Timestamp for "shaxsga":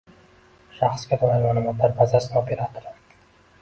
0.77-1.21